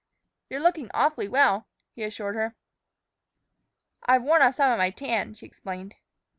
"You're 0.49 0.61
looking 0.61 0.89
awfully 0.95 1.27
well," 1.27 1.67
he 1.93 2.01
assured 2.01 2.33
her. 2.33 2.55
"I've 4.07 4.23
worn 4.23 4.41
off 4.41 4.55
some 4.55 4.71
of 4.71 4.79
my 4.79 4.89
tan," 4.89 5.35
she 5.35 5.45
explained. 5.45 5.93